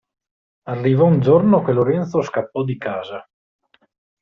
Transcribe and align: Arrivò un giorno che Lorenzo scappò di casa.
Arrivò 0.65 1.05
un 1.05 1.19
giorno 1.19 1.61
che 1.61 1.73
Lorenzo 1.73 2.23
scappò 2.23 2.63
di 2.63 2.75
casa. 2.75 3.23